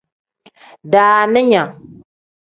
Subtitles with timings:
[0.91, 1.63] Daaninga.